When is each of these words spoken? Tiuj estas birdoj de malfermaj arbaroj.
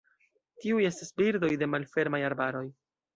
Tiuj 0.61 0.79
estas 0.89 1.11
birdoj 1.21 1.51
de 1.63 1.67
malfermaj 1.73 2.21
arbaroj. 2.31 2.63